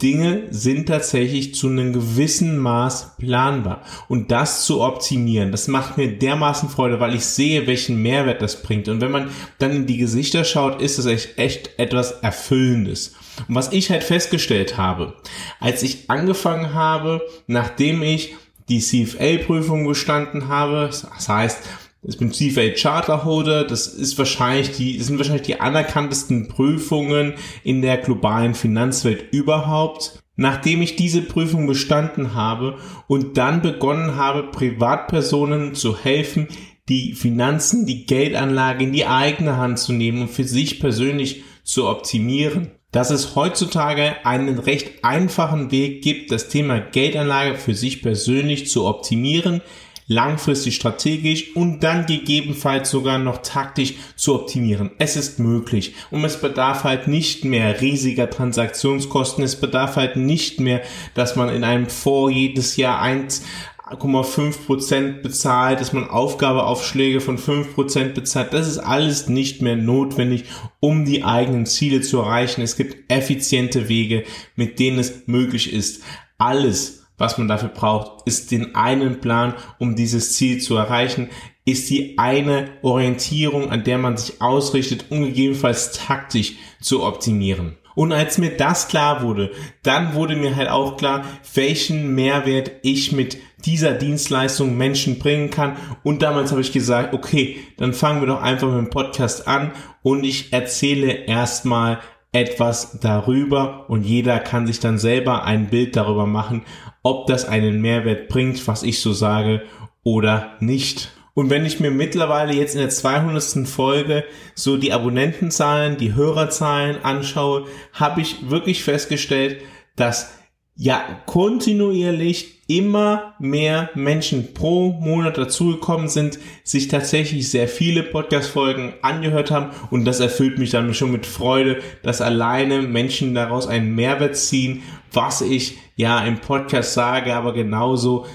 Dinge 0.02 0.48
sind 0.50 0.88
tatsächlich 0.88 1.54
zu 1.54 1.68
einem 1.68 1.94
gewissen 1.94 2.58
Maß 2.58 3.16
planbar. 3.18 3.82
Und 4.08 4.30
das 4.30 4.66
zu 4.66 4.82
optimieren, 4.82 5.52
das 5.52 5.68
macht 5.68 5.96
mir 5.96 6.18
dermaßen 6.18 6.68
Freude, 6.68 7.00
weil 7.00 7.14
ich 7.14 7.24
sehe, 7.24 7.66
welchen 7.66 8.02
Mehrwert 8.02 8.42
das 8.42 8.62
bringt. 8.62 8.88
Und 8.88 9.00
wenn 9.00 9.10
man 9.10 9.30
dann 9.58 9.70
in 9.72 9.86
die 9.86 9.96
Gesichter 9.96 10.44
schaut, 10.44 10.82
ist 10.82 10.98
es 10.98 11.06
echt, 11.06 11.38
echt 11.38 11.78
etwas 11.78 12.12
Erfüllendes. 12.20 13.14
Und 13.48 13.54
was 13.54 13.72
ich 13.72 13.90
halt 13.90 14.04
festgestellt 14.04 14.76
habe, 14.76 15.14
als 15.60 15.82
ich 15.82 16.10
angefangen 16.10 16.74
habe, 16.74 17.22
nachdem 17.46 18.02
ich 18.02 18.34
die 18.68 18.80
CFL-Prüfung 18.80 19.86
bestanden 19.86 20.48
habe, 20.48 20.90
das 20.90 21.28
heißt, 21.28 21.62
ich 22.08 22.18
bin 22.18 22.32
CFA 22.32 22.70
Charterholder. 22.70 23.64
Das 23.64 23.86
ist 23.88 24.16
wahrscheinlich 24.18 24.72
die, 24.72 24.98
das 24.98 25.08
sind 25.08 25.18
wahrscheinlich 25.18 25.46
die 25.46 25.60
anerkanntesten 25.60 26.48
Prüfungen 26.48 27.34
in 27.64 27.82
der 27.82 27.98
globalen 27.98 28.54
Finanzwelt 28.54 29.32
überhaupt. 29.32 30.22
Nachdem 30.36 30.82
ich 30.82 30.96
diese 30.96 31.22
Prüfung 31.22 31.66
bestanden 31.66 32.34
habe 32.34 32.76
und 33.06 33.38
dann 33.38 33.62
begonnen 33.62 34.16
habe, 34.16 34.50
Privatpersonen 34.50 35.74
zu 35.74 35.96
helfen, 35.98 36.48
die 36.88 37.14
Finanzen, 37.14 37.86
die 37.86 38.06
Geldanlage 38.06 38.84
in 38.84 38.92
die 38.92 39.06
eigene 39.06 39.56
Hand 39.56 39.78
zu 39.78 39.92
nehmen 39.92 40.22
und 40.22 40.30
für 40.30 40.44
sich 40.44 40.78
persönlich 40.78 41.42
zu 41.64 41.88
optimieren. 41.88 42.70
Dass 42.92 43.10
es 43.10 43.34
heutzutage 43.34 44.24
einen 44.24 44.58
recht 44.58 45.04
einfachen 45.04 45.70
Weg 45.70 46.02
gibt, 46.02 46.30
das 46.30 46.48
Thema 46.48 46.78
Geldanlage 46.78 47.56
für 47.56 47.74
sich 47.74 48.02
persönlich 48.02 48.68
zu 48.68 48.86
optimieren, 48.86 49.62
langfristig 50.08 50.76
strategisch 50.76 51.56
und 51.56 51.80
dann 51.80 52.06
gegebenenfalls 52.06 52.88
sogar 52.90 53.18
noch 53.18 53.38
taktisch 53.38 53.94
zu 54.14 54.36
optimieren. 54.36 54.92
Es 54.98 55.16
ist 55.16 55.40
möglich 55.40 55.94
und 56.10 56.24
es 56.24 56.40
bedarf 56.40 56.84
halt 56.84 57.08
nicht 57.08 57.44
mehr 57.44 57.80
riesiger 57.80 58.30
Transaktionskosten. 58.30 59.42
Es 59.42 59.56
bedarf 59.56 59.96
halt 59.96 60.14
nicht 60.16 60.60
mehr, 60.60 60.82
dass 61.14 61.34
man 61.34 61.48
in 61.48 61.64
einem 61.64 61.88
Fonds 61.88 62.36
jedes 62.36 62.76
Jahr 62.76 63.02
1,5% 63.02 65.22
bezahlt, 65.22 65.80
dass 65.80 65.92
man 65.92 66.08
Aufgabeaufschläge 66.08 67.20
von 67.20 67.36
5% 67.36 68.14
bezahlt. 68.14 68.52
Das 68.52 68.68
ist 68.68 68.78
alles 68.78 69.28
nicht 69.28 69.60
mehr 69.60 69.74
notwendig, 69.76 70.44
um 70.78 71.04
die 71.04 71.24
eigenen 71.24 71.66
Ziele 71.66 72.00
zu 72.00 72.20
erreichen. 72.20 72.62
Es 72.62 72.76
gibt 72.76 73.10
effiziente 73.10 73.88
Wege, 73.88 74.22
mit 74.54 74.78
denen 74.78 75.00
es 75.00 75.26
möglich 75.26 75.72
ist, 75.72 76.04
alles 76.38 77.05
was 77.18 77.38
man 77.38 77.48
dafür 77.48 77.70
braucht, 77.70 78.26
ist 78.26 78.50
den 78.50 78.74
einen 78.74 79.20
Plan, 79.20 79.54
um 79.78 79.96
dieses 79.96 80.34
Ziel 80.34 80.60
zu 80.60 80.76
erreichen, 80.76 81.28
ist 81.64 81.90
die 81.90 82.18
eine 82.18 82.68
Orientierung, 82.82 83.70
an 83.70 83.84
der 83.84 83.98
man 83.98 84.16
sich 84.16 84.40
ausrichtet, 84.40 85.06
um 85.10 85.24
gegebenenfalls 85.24 85.92
taktisch 85.92 86.54
zu 86.80 87.02
optimieren. 87.02 87.76
Und 87.96 88.12
als 88.12 88.36
mir 88.36 88.56
das 88.56 88.88
klar 88.88 89.22
wurde, 89.22 89.50
dann 89.82 90.14
wurde 90.14 90.36
mir 90.36 90.54
halt 90.54 90.68
auch 90.68 90.98
klar, 90.98 91.24
welchen 91.54 92.14
Mehrwert 92.14 92.70
ich 92.82 93.10
mit 93.10 93.38
dieser 93.64 93.94
Dienstleistung 93.94 94.76
Menschen 94.76 95.18
bringen 95.18 95.50
kann. 95.50 95.76
Und 96.04 96.22
damals 96.22 96.50
habe 96.50 96.60
ich 96.60 96.72
gesagt, 96.72 97.14
okay, 97.14 97.56
dann 97.78 97.94
fangen 97.94 98.20
wir 98.20 98.26
doch 98.26 98.42
einfach 98.42 98.68
mit 98.68 98.76
dem 98.76 98.90
Podcast 98.90 99.48
an 99.48 99.72
und 100.02 100.24
ich 100.24 100.52
erzähle 100.52 101.10
erstmal 101.10 101.98
etwas 102.36 102.98
darüber 103.00 103.88
und 103.88 104.04
jeder 104.04 104.38
kann 104.38 104.66
sich 104.66 104.78
dann 104.78 104.98
selber 104.98 105.44
ein 105.44 105.68
Bild 105.68 105.96
darüber 105.96 106.26
machen, 106.26 106.64
ob 107.02 107.26
das 107.26 107.46
einen 107.46 107.80
Mehrwert 107.80 108.28
bringt, 108.28 108.66
was 108.68 108.82
ich 108.82 109.00
so 109.00 109.12
sage 109.12 109.62
oder 110.02 110.52
nicht. 110.60 111.10
Und 111.34 111.50
wenn 111.50 111.66
ich 111.66 111.80
mir 111.80 111.90
mittlerweile 111.90 112.54
jetzt 112.54 112.74
in 112.74 112.80
der 112.80 112.90
200. 112.90 113.66
Folge 113.66 114.24
so 114.54 114.76
die 114.76 114.92
Abonnentenzahlen, 114.92 115.96
die 115.96 116.14
Hörerzahlen 116.14 117.04
anschaue, 117.04 117.66
habe 117.92 118.20
ich 118.20 118.50
wirklich 118.50 118.84
festgestellt, 118.84 119.60
dass 119.96 120.32
ja 120.74 121.02
kontinuierlich 121.26 122.55
immer 122.66 123.34
mehr 123.38 123.90
Menschen 123.94 124.52
pro 124.52 124.92
Monat 124.92 125.38
dazugekommen 125.38 126.08
sind, 126.08 126.38
sich 126.64 126.88
tatsächlich 126.88 127.50
sehr 127.50 127.68
viele 127.68 128.02
Podcast-Folgen 128.02 128.94
angehört 129.02 129.50
haben 129.50 129.70
und 129.90 130.04
das 130.04 130.20
erfüllt 130.20 130.58
mich 130.58 130.70
dann 130.70 130.92
schon 130.92 131.12
mit 131.12 131.26
Freude, 131.26 131.80
dass 132.02 132.20
alleine 132.20 132.82
Menschen 132.82 133.34
daraus 133.34 133.68
einen 133.68 133.94
Mehrwert 133.94 134.36
ziehen, 134.36 134.82
was 135.12 135.42
ich 135.42 135.78
ja 135.94 136.24
im 136.24 136.40
Podcast 136.40 136.94
sage, 136.94 137.34
aber 137.34 137.54
genauso 137.54 138.26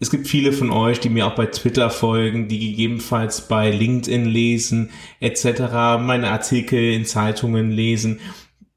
es 0.00 0.10
gibt 0.10 0.28
viele 0.28 0.52
von 0.52 0.70
euch, 0.70 1.00
die 1.00 1.08
mir 1.08 1.26
auch 1.26 1.34
bei 1.34 1.46
Twitter 1.46 1.90
folgen, 1.90 2.48
die 2.48 2.58
gegebenenfalls 2.58 3.48
bei 3.48 3.70
LinkedIn 3.70 4.26
lesen, 4.26 4.90
etc., 5.20 5.98
meine 6.00 6.30
Artikel 6.30 6.92
in 6.92 7.04
Zeitungen 7.04 7.70
lesen 7.70 8.20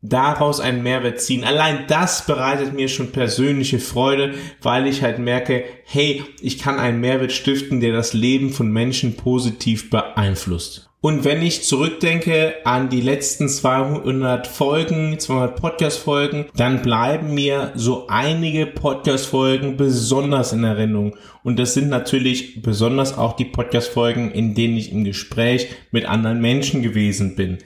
daraus 0.01 0.59
einen 0.59 0.83
Mehrwert 0.83 1.21
ziehen. 1.21 1.43
Allein 1.43 1.85
das 1.87 2.25
bereitet 2.25 2.73
mir 2.73 2.87
schon 2.87 3.11
persönliche 3.11 3.79
Freude, 3.79 4.33
weil 4.61 4.87
ich 4.87 5.03
halt 5.03 5.19
merke, 5.19 5.63
hey, 5.85 6.23
ich 6.41 6.57
kann 6.57 6.79
einen 6.79 6.99
Mehrwert 6.99 7.31
stiften, 7.31 7.79
der 7.79 7.93
das 7.93 8.13
Leben 8.13 8.51
von 8.51 8.71
Menschen 8.71 9.15
positiv 9.15 9.89
beeinflusst. 9.89 10.91
Und 11.03 11.23
wenn 11.23 11.41
ich 11.41 11.63
zurückdenke 11.63 12.57
an 12.63 12.89
die 12.89 13.01
letzten 13.01 13.49
200 13.49 14.45
Folgen, 14.45 15.17
200 15.17 15.59
Podcast-Folgen, 15.59 16.45
dann 16.55 16.83
bleiben 16.83 17.33
mir 17.33 17.71
so 17.73 18.05
einige 18.07 18.67
Podcast-Folgen 18.67 19.77
besonders 19.77 20.53
in 20.53 20.63
Erinnerung. 20.63 21.15
Und 21.43 21.57
das 21.57 21.73
sind 21.73 21.89
natürlich 21.89 22.61
besonders 22.61 23.17
auch 23.17 23.35
die 23.35 23.45
Podcast-Folgen, 23.45 24.29
in 24.29 24.53
denen 24.53 24.77
ich 24.77 24.91
im 24.91 25.03
Gespräch 25.03 25.69
mit 25.89 26.05
anderen 26.05 26.39
Menschen 26.39 26.83
gewesen 26.83 27.35
bin. 27.35 27.57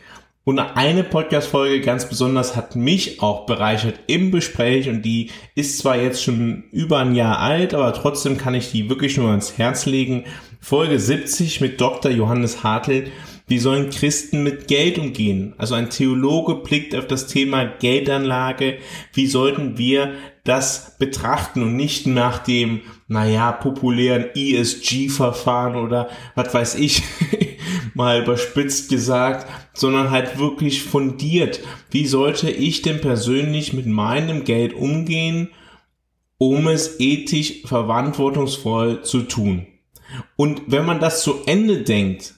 Und 0.45 0.59
eine 0.59 1.03
Podcast-Folge 1.03 1.81
ganz 1.81 2.07
besonders 2.07 2.55
hat 2.55 2.75
mich 2.75 3.19
auch 3.19 3.47
bereichert 3.47 3.99
im 4.05 4.31
Gespräch 4.31 4.87
und 4.87 5.01
die 5.01 5.31
ist 5.55 5.79
zwar 5.79 5.97
jetzt 5.97 6.23
schon 6.23 6.65
über 6.71 6.99
ein 6.99 7.15
Jahr 7.15 7.39
alt, 7.39 7.73
aber 7.73 7.91
trotzdem 7.93 8.37
kann 8.37 8.53
ich 8.53 8.71
die 8.71 8.87
wirklich 8.87 9.17
nur 9.17 9.31
ans 9.31 9.57
Herz 9.57 9.87
legen. 9.87 10.25
Folge 10.61 10.99
70 10.99 11.61
mit 11.61 11.81
Dr. 11.81 12.11
Johannes 12.11 12.63
Hartl. 12.63 13.07
Wie 13.47 13.57
sollen 13.57 13.89
Christen 13.89 14.43
mit 14.43 14.67
Geld 14.67 14.99
umgehen? 14.99 15.55
Also 15.57 15.73
ein 15.73 15.89
Theologe 15.89 16.53
blickt 16.53 16.95
auf 16.95 17.07
das 17.07 17.25
Thema 17.25 17.65
Geldanlage. 17.65 18.77
Wie 19.13 19.25
sollten 19.25 19.79
wir 19.79 20.13
das 20.45 20.95
betrachten 20.99 21.63
und 21.63 21.75
nicht 21.75 22.07
nach 22.07 22.37
dem, 22.37 22.81
naja, 23.07 23.51
populären 23.51 24.27
ESG-Verfahren 24.35 25.75
oder 25.75 26.09
was 26.35 26.53
weiß 26.53 26.75
ich, 26.75 27.03
mal 27.95 28.21
überspitzt 28.21 28.89
gesagt, 28.89 29.47
sondern 29.73 30.11
halt 30.11 30.37
wirklich 30.37 30.83
fundiert. 30.83 31.61
Wie 31.89 32.05
sollte 32.05 32.49
ich 32.49 32.83
denn 32.83 33.01
persönlich 33.01 33.73
mit 33.73 33.87
meinem 33.87 34.43
Geld 34.43 34.73
umgehen, 34.73 35.49
um 36.37 36.67
es 36.67 36.99
ethisch 36.99 37.63
verantwortungsvoll 37.65 39.01
zu 39.01 39.23
tun? 39.23 39.65
Und 40.35 40.61
wenn 40.67 40.85
man 40.85 40.99
das 40.99 41.23
zu 41.23 41.43
Ende 41.47 41.81
denkt, 41.81 42.35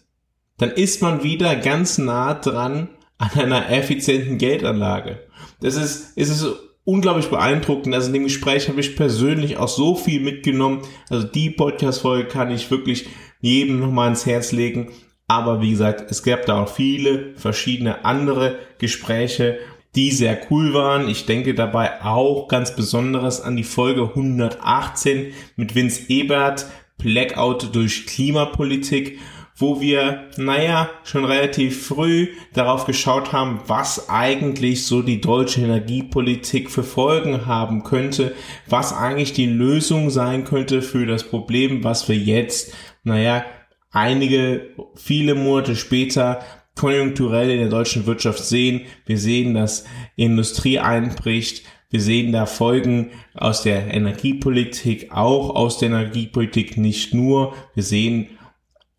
dann 0.57 0.71
ist 0.71 1.01
man 1.01 1.23
wieder 1.23 1.57
ganz 1.57 1.97
nah 1.97 2.33
dran 2.33 2.89
an 3.17 3.31
einer 3.31 3.69
effizienten 3.69 4.37
Geldanlage. 4.37 5.27
Das 5.59 5.75
ist, 5.75 6.17
ist 6.17 6.29
es 6.29 6.45
unglaublich 6.87 7.27
beeindruckend. 7.27 7.93
Also 7.93 8.07
in 8.07 8.13
dem 8.13 8.23
Gespräch 8.23 8.69
habe 8.69 8.79
ich 8.79 8.95
persönlich 8.95 9.57
auch 9.57 9.67
so 9.67 9.95
viel 9.95 10.21
mitgenommen. 10.21 10.81
Also 11.09 11.27
die 11.27 11.49
Podcast-Folge 11.49 12.29
kann 12.29 12.49
ich 12.49 12.71
wirklich 12.71 13.07
jedem 13.41 13.79
nochmal 13.81 14.09
ins 14.09 14.25
Herz 14.25 14.53
legen 14.53 14.89
Aber 15.27 15.61
wie 15.61 15.71
gesagt, 15.71 16.09
es 16.09 16.23
gab 16.23 16.45
da 16.45 16.63
auch 16.63 16.69
viele 16.69 17.33
verschiedene 17.35 18.05
andere 18.05 18.57
Gespräche, 18.79 19.59
die 19.95 20.11
sehr 20.11 20.39
cool 20.49 20.73
waren. 20.73 21.09
Ich 21.09 21.25
denke 21.25 21.53
dabei 21.53 22.01
auch 22.05 22.47
ganz 22.47 22.73
besonderes 22.73 23.41
an 23.41 23.57
die 23.57 23.65
Folge 23.65 24.03
118 24.03 25.33
mit 25.57 25.75
Vince 25.75 26.03
Ebert, 26.07 26.67
Blackout 26.97 27.75
durch 27.75 28.05
Klimapolitik 28.05 29.19
wo 29.59 29.81
wir, 29.81 30.29
naja, 30.37 30.89
schon 31.03 31.25
relativ 31.25 31.87
früh 31.87 32.27
darauf 32.53 32.85
geschaut 32.85 33.33
haben, 33.33 33.59
was 33.65 34.07
eigentlich 34.07 34.85
so 34.85 35.01
die 35.01 35.19
deutsche 35.19 35.61
Energiepolitik 35.61 36.69
für 36.69 36.83
Folgen 36.83 37.47
haben 37.47 37.83
könnte, 37.83 38.35
was 38.67 38.93
eigentlich 38.93 39.33
die 39.33 39.47
Lösung 39.47 40.11
sein 40.11 40.45
könnte 40.45 40.83
für 40.83 41.07
das 41.07 41.23
Problem, 41.23 41.83
was 41.83 42.07
wir 42.07 42.15
jetzt, 42.15 42.73
naja, 43.03 43.45
einige, 43.91 44.75
viele 44.95 45.33
Monate 45.33 45.75
später 45.75 46.41
konjunkturell 46.75 47.49
in 47.49 47.59
der 47.59 47.69
deutschen 47.69 48.05
Wirtschaft 48.05 48.45
sehen. 48.45 48.81
Wir 49.07 49.17
sehen, 49.17 49.55
dass 49.55 49.85
Industrie 50.15 50.77
einbricht. 50.77 51.63
Wir 51.89 52.01
sehen 52.01 52.31
da 52.31 52.45
Folgen 52.45 53.11
aus 53.33 53.63
der 53.63 53.91
Energiepolitik, 53.91 55.11
auch 55.11 55.55
aus 55.55 55.79
der 55.79 55.87
Energiepolitik 55.89 56.77
nicht 56.77 57.15
nur. 57.15 57.55
Wir 57.73 57.83
sehen 57.83 58.36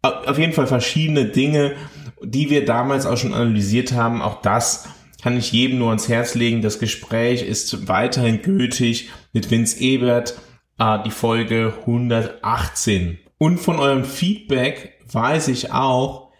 auf 0.08 0.38
jeden 0.38 0.52
Fall 0.52 0.66
verschiedene 0.66 1.26
Dinge, 1.26 1.74
die 2.22 2.50
wir 2.50 2.64
damals 2.64 3.06
auch 3.06 3.16
schon 3.16 3.34
analysiert 3.34 3.92
haben. 3.92 4.22
Auch 4.22 4.42
das 4.42 4.88
kann 5.22 5.36
ich 5.36 5.52
jedem 5.52 5.78
nur 5.78 5.88
ans 5.88 6.08
Herz 6.08 6.34
legen. 6.34 6.62
Das 6.62 6.78
Gespräch 6.78 7.42
ist 7.42 7.88
weiterhin 7.88 8.42
gültig 8.42 9.10
mit 9.32 9.50
Vince 9.50 9.80
Ebert, 9.80 10.38
äh, 10.78 10.98
die 11.04 11.10
Folge 11.10 11.74
118. 11.80 13.18
Und 13.38 13.58
von 13.58 13.78
eurem 13.78 14.04
Feedback 14.04 14.98
weiß 15.10 15.48
ich 15.48 15.72
auch, 15.72 16.30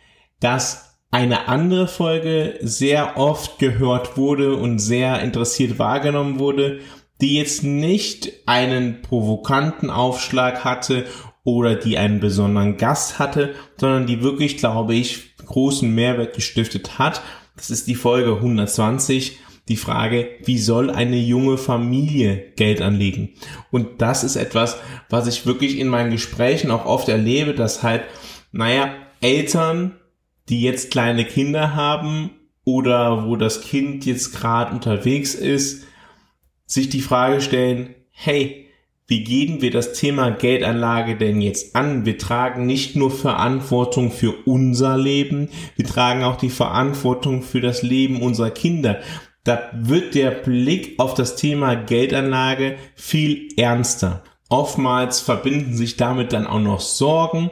dass 0.41 0.99
eine 1.11 1.49
andere 1.49 1.89
Folge 1.89 2.59
sehr 2.61 3.17
oft 3.17 3.59
gehört 3.59 4.17
wurde 4.17 4.57
und 4.57 4.79
sehr 4.79 5.21
interessiert 5.23 5.79
wahrgenommen 5.79 6.39
wurde, 6.39 6.81
die 7.21 7.37
jetzt 7.37 7.65
nicht 7.65 8.33
einen 8.47 9.03
provokanten 9.03 9.91
Aufschlag 9.91 10.65
hatte 10.65 11.07
oder 11.49 11.77
die 11.77 11.97
einen 11.97 12.21
besonderen 12.21 12.77
Gast 12.77 13.19
hatte, 13.19 13.55
sondern 13.79 14.07
die 14.07 14.23
wirklich, 14.23 14.59
glaube 14.59 14.95
ich, 14.95 15.35
großen 15.47 15.95
Mehrwert 15.95 16.35
gestiftet 16.35 16.99
hat. 16.99 17.23
Das 17.57 17.71
ist 17.71 17.87
die 17.89 17.95
Folge 17.95 18.35
120. 18.35 19.39
Die 19.67 19.77
Frage, 19.77 20.29
wie 20.45 20.59
soll 20.59 20.91
eine 20.91 21.17
junge 21.17 21.57
Familie 21.57 22.53
Geld 22.57 22.83
anlegen? 22.83 23.31
Und 23.71 24.03
das 24.03 24.25
ist 24.25 24.37
etwas, 24.37 24.77
was 25.09 25.27
ich 25.27 25.47
wirklich 25.47 25.79
in 25.79 25.89
meinen 25.89 26.11
Gesprächen 26.11 26.71
auch 26.71 26.85
oft 26.85 27.09
erlebe, 27.09 27.55
dass 27.55 27.83
halt, 27.83 28.03
naja, 28.53 28.93
Eltern, 29.23 29.97
die 30.51 30.61
jetzt 30.61 30.91
kleine 30.91 31.25
Kinder 31.25 31.75
haben 31.75 32.29
oder 32.65 33.27
wo 33.27 33.37
das 33.37 33.63
Kind 33.63 34.05
jetzt 34.05 34.35
gerade 34.35 34.75
unterwegs 34.75 35.35
ist, 35.35 35.87
sich 36.67 36.91
die 36.91 37.01
Frage 37.01 37.41
stellen, 37.41 37.95
hey, 38.11 38.68
wie 39.09 39.25
gehen 39.25 39.63
wir 39.63 39.71
das 39.71 39.95
Thema 39.95 40.31
Geldanlage 40.31 41.17
denn 41.17 41.41
jetzt 41.41 41.75
an? 41.75 42.05
Wir 42.05 42.19
tragen 42.19 42.67
nicht 42.67 42.95
nur 42.95 43.11
Verantwortung 43.11 44.13
für 44.13 44.35
unser 44.45 44.99
Leben, 44.99 45.49
wir 45.77 45.87
tragen 45.87 46.25
auch 46.25 46.37
die 46.37 46.51
Verantwortung 46.51 47.43
für 47.43 47.63
das 47.63 47.83
Leben 47.83 48.21
unserer 48.21 48.51
Kinder. 48.51 49.01
Da 49.45 49.71
wird 49.73 50.15
der 50.15 50.31
Blick 50.31 51.01
auf 51.01 51.15
das 51.15 51.37
Thema 51.37 51.75
Geldanlage 51.75 52.77
viel 52.95 53.49
ernster. 53.57 54.23
Oftmals 54.51 55.21
verbinden 55.21 55.75
sich 55.75 55.97
damit 55.97 56.35
dann 56.35 56.47
auch 56.47 56.61
noch 56.61 56.81
Sorgen, 56.81 57.51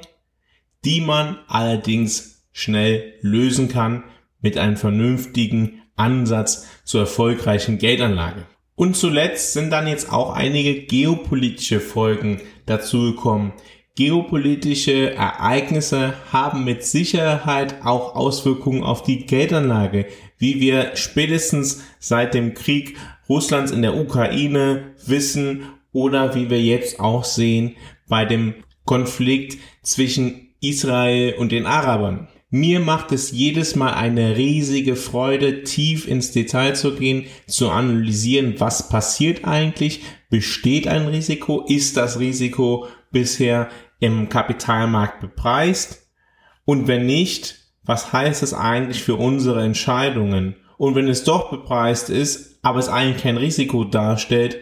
die 0.84 1.00
man 1.00 1.38
allerdings 1.48 2.44
schnell 2.52 3.14
lösen 3.22 3.68
kann 3.68 4.04
mit 4.42 4.58
einem 4.58 4.76
vernünftigen 4.76 5.80
Ansatz 5.96 6.66
zur 6.84 7.00
erfolgreichen 7.00 7.78
Geldanlage. 7.78 8.44
Und 8.76 8.94
zuletzt 8.94 9.54
sind 9.54 9.70
dann 9.70 9.88
jetzt 9.88 10.12
auch 10.12 10.34
einige 10.34 10.82
geopolitische 10.82 11.80
Folgen 11.80 12.42
dazugekommen. 12.66 13.52
Geopolitische 13.96 15.14
Ereignisse 15.14 16.12
haben 16.30 16.64
mit 16.64 16.84
Sicherheit 16.84 17.76
auch 17.82 18.14
Auswirkungen 18.14 18.84
auf 18.84 19.02
die 19.02 19.24
Geldanlage, 19.24 20.06
wie 20.36 20.60
wir 20.60 20.94
spätestens 20.96 21.84
seit 21.98 22.34
dem 22.34 22.52
Krieg 22.52 22.98
Russlands 23.26 23.72
in 23.72 23.80
der 23.80 23.96
Ukraine 23.96 24.94
wissen 25.06 25.62
oder 25.92 26.34
wie 26.34 26.50
wir 26.50 26.60
jetzt 26.60 27.00
auch 27.00 27.24
sehen 27.24 27.76
bei 28.06 28.26
dem 28.26 28.54
Konflikt 28.84 29.58
zwischen 29.82 30.50
Israel 30.60 31.34
und 31.38 31.50
den 31.50 31.64
Arabern. 31.64 32.28
Mir 32.58 32.80
macht 32.80 33.12
es 33.12 33.32
jedes 33.32 33.76
Mal 33.76 33.92
eine 33.92 34.38
riesige 34.38 34.96
Freude, 34.96 35.62
tief 35.64 36.08
ins 36.08 36.32
Detail 36.32 36.74
zu 36.74 36.94
gehen, 36.94 37.26
zu 37.46 37.68
analysieren, 37.68 38.54
was 38.56 38.88
passiert 38.88 39.44
eigentlich, 39.44 40.00
besteht 40.30 40.88
ein 40.88 41.06
Risiko, 41.06 41.66
ist 41.68 41.98
das 41.98 42.18
Risiko 42.18 42.86
bisher 43.12 43.68
im 44.00 44.30
Kapitalmarkt 44.30 45.20
bepreist 45.20 46.08
und 46.64 46.88
wenn 46.88 47.04
nicht, 47.04 47.56
was 47.84 48.14
heißt 48.14 48.42
es 48.42 48.54
eigentlich 48.54 49.02
für 49.02 49.16
unsere 49.16 49.62
Entscheidungen? 49.62 50.56
Und 50.78 50.94
wenn 50.94 51.08
es 51.08 51.24
doch 51.24 51.50
bepreist 51.50 52.08
ist, 52.08 52.58
aber 52.62 52.78
es 52.78 52.88
eigentlich 52.88 53.22
kein 53.22 53.36
Risiko 53.36 53.84
darstellt, 53.84 54.56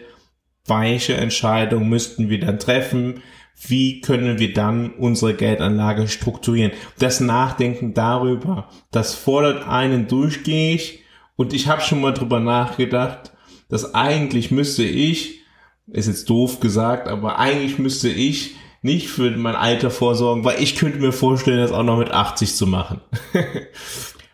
welche 0.67 1.13
Entscheidung 1.13 1.87
müssten 1.87 2.29
wir 2.29 2.41
dann 2.41 2.59
treffen? 2.59 3.21
Wie 3.67 4.01
können 4.01 4.39
wir 4.39 4.53
dann 4.53 4.91
unsere 4.91 5.33
Geldanlage 5.33 6.07
strukturieren. 6.07 6.71
Das 6.99 7.19
Nachdenken 7.19 7.93
darüber, 7.93 8.69
das 8.91 9.15
fordert 9.15 9.67
einen 9.67 10.07
durchgängig 10.07 10.99
und 11.35 11.53
ich 11.53 11.67
habe 11.67 11.81
schon 11.81 12.01
mal 12.01 12.13
drüber 12.13 12.39
nachgedacht, 12.39 13.31
dass 13.69 13.93
eigentlich 13.95 14.51
müsste 14.51 14.83
ich, 14.83 15.41
ist 15.87 16.07
jetzt 16.07 16.29
doof 16.29 16.59
gesagt, 16.59 17.07
aber 17.07 17.39
eigentlich 17.39 17.79
müsste 17.79 18.09
ich 18.09 18.55
nicht 18.81 19.07
für 19.07 19.31
mein 19.31 19.55
Alter 19.55 19.89
vorsorgen, 19.89 20.43
weil 20.43 20.61
ich 20.61 20.75
könnte 20.75 20.99
mir 20.99 21.11
vorstellen, 21.11 21.57
das 21.59 21.71
auch 21.71 21.83
noch 21.83 21.97
mit 21.97 22.11
80 22.11 22.55
zu 22.55 22.67
machen. 22.67 23.01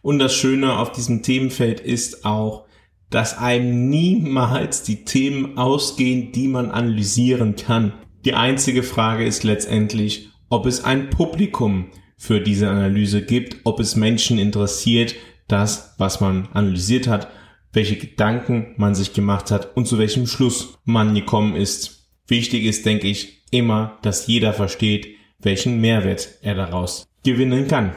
und 0.02 0.20
das 0.20 0.36
Schöne 0.36 0.78
auf 0.78 0.92
diesem 0.92 1.24
Themenfeld 1.24 1.80
ist 1.80 2.26
auch, 2.26 2.66
dass 3.10 3.38
einem 3.38 3.90
niemals 3.90 4.84
die 4.84 5.06
Themen 5.06 5.58
ausgehen, 5.58 6.32
die 6.32 6.48
man 6.48 6.72
analysieren 6.72 7.56
kann. 7.56 7.94
Die 8.24 8.36
einzige 8.36 8.84
Frage 8.84 9.26
ist 9.26 9.44
letztendlich, 9.44 10.30
ob 10.50 10.68
es 10.68 10.84
ein 10.84 11.10
Publikum 11.10 11.90
für 12.18 12.40
diese 12.40 12.70
Analyse 12.70 13.24
gibt, 13.24 13.58
ob 13.64 13.80
es 13.80 13.96
Menschen 13.96 14.38
interessiert, 14.38 15.16
das, 15.48 15.96
was 15.98 16.22
man 16.22 16.48
analysiert 16.54 17.08
hat, 17.08 17.30
welche 17.74 17.96
Gedanken 17.96 18.76
man 18.78 18.94
sich 18.94 19.14
gemacht 19.14 19.50
hat 19.50 19.76
und 19.76 19.88
zu 19.88 19.98
welchem 19.98 20.28
Schluss 20.28 20.78
man 20.86 21.16
gekommen 21.16 21.56
ist. 21.56 22.12
Wichtig 22.28 22.66
ist, 22.66 22.86
denke 22.86 23.08
ich, 23.08 23.44
immer, 23.50 23.98
dass 24.04 24.28
jeder 24.28 24.54
versteht, 24.54 25.08
welchen 25.40 25.82
Mehrwert 25.82 26.30
er 26.44 26.54
daraus 26.54 27.08
gewinnen 27.24 27.68
kann. 27.68 27.96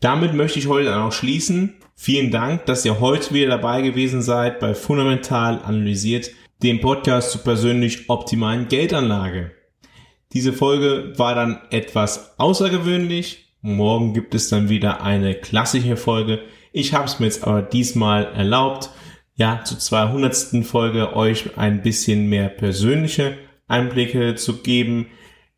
Damit 0.00 0.34
möchte 0.34 0.58
ich 0.58 0.68
heute 0.68 0.94
auch 0.96 1.12
schließen. 1.12 1.76
Vielen 1.96 2.30
Dank, 2.30 2.66
dass 2.66 2.84
ihr 2.84 3.00
heute 3.00 3.32
wieder 3.32 3.48
dabei 3.48 3.80
gewesen 3.80 4.20
seid 4.20 4.60
bei 4.60 4.74
Fundamental 4.74 5.62
Analysiert 5.64 6.30
dem 6.62 6.80
Podcast 6.80 7.32
zur 7.32 7.42
persönlich 7.42 8.08
optimalen 8.08 8.68
Geldanlage. 8.68 9.52
Diese 10.32 10.52
Folge 10.52 11.12
war 11.16 11.34
dann 11.34 11.60
etwas 11.70 12.38
außergewöhnlich. 12.38 13.54
Morgen 13.60 14.14
gibt 14.14 14.34
es 14.34 14.48
dann 14.48 14.68
wieder 14.68 15.02
eine 15.02 15.34
klassische 15.34 15.96
Folge. 15.96 16.40
Ich 16.72 16.92
habe 16.92 17.04
es 17.04 17.20
mir 17.20 17.26
jetzt 17.26 17.44
aber 17.44 17.62
diesmal 17.62 18.24
erlaubt, 18.34 18.90
ja, 19.36 19.62
zur 19.64 19.78
200. 19.78 20.64
Folge 20.64 21.16
euch 21.16 21.56
ein 21.56 21.82
bisschen 21.82 22.28
mehr 22.28 22.48
persönliche 22.48 23.36
Einblicke 23.66 24.34
zu 24.34 24.58
geben. 24.58 25.06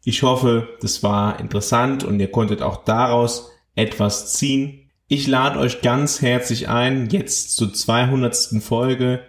Ich 0.04 0.22
hoffe, 0.22 0.68
das 0.80 1.02
war 1.02 1.40
interessant 1.40 2.04
und 2.04 2.20
ihr 2.20 2.30
konntet 2.30 2.62
auch 2.62 2.84
daraus 2.84 3.50
etwas 3.74 4.34
ziehen. 4.34 4.90
Ich 5.08 5.26
lade 5.26 5.58
euch 5.58 5.82
ganz 5.82 6.20
herzlich 6.20 6.68
ein, 6.68 7.08
jetzt 7.10 7.56
zur 7.56 7.72
200. 7.72 8.62
Folge 8.62 9.20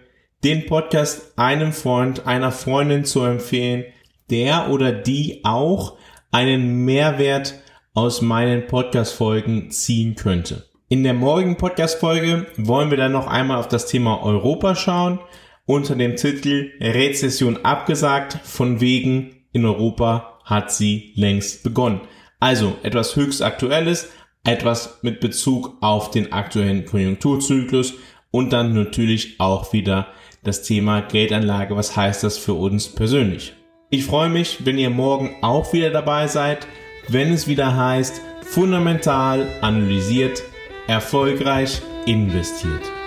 den 0.44 0.66
Podcast 0.66 1.36
einem 1.36 1.72
Freund, 1.72 2.26
einer 2.26 2.52
Freundin 2.52 3.04
zu 3.04 3.22
empfehlen, 3.22 3.84
der 4.30 4.70
oder 4.70 4.92
die 4.92 5.40
auch 5.44 5.96
einen 6.30 6.84
Mehrwert 6.84 7.54
aus 7.94 8.22
meinen 8.22 8.66
Podcast-Folgen 8.66 9.70
ziehen 9.70 10.14
könnte. 10.14 10.66
In 10.88 11.02
der 11.02 11.14
morgigen 11.14 11.56
Podcast-Folge 11.56 12.46
wollen 12.56 12.90
wir 12.90 12.98
dann 12.98 13.12
noch 13.12 13.26
einmal 13.26 13.58
auf 13.58 13.68
das 13.68 13.86
Thema 13.86 14.22
Europa 14.22 14.76
schauen, 14.76 15.18
unter 15.66 15.96
dem 15.96 16.16
Titel 16.16 16.70
Rezession 16.80 17.64
abgesagt, 17.64 18.38
von 18.44 18.80
wegen 18.80 19.44
in 19.52 19.66
Europa 19.66 20.38
hat 20.44 20.72
sie 20.72 21.12
längst 21.16 21.64
begonnen. 21.64 22.02
Also 22.38 22.76
etwas 22.84 23.16
höchst 23.16 23.42
aktuelles, 23.42 24.08
etwas 24.44 25.00
mit 25.02 25.20
Bezug 25.20 25.76
auf 25.80 26.10
den 26.10 26.32
aktuellen 26.32 26.84
Konjunkturzyklus 26.84 27.94
und 28.30 28.52
dann 28.52 28.72
natürlich 28.72 29.40
auch 29.40 29.72
wieder 29.72 30.08
das 30.48 30.62
Thema 30.62 31.02
Geldanlage. 31.02 31.76
Was 31.76 31.96
heißt 31.96 32.24
das 32.24 32.38
für 32.38 32.54
uns 32.54 32.88
persönlich? 32.88 33.54
Ich 33.90 34.04
freue 34.04 34.28
mich, 34.28 34.66
wenn 34.66 34.78
ihr 34.78 34.90
morgen 34.90 35.30
auch 35.42 35.72
wieder 35.72 35.90
dabei 35.90 36.26
seid, 36.26 36.66
wenn 37.08 37.32
es 37.32 37.46
wieder 37.46 37.76
heißt 37.76 38.20
fundamental 38.42 39.46
analysiert, 39.60 40.42
erfolgreich 40.86 41.80
investiert. 42.06 42.97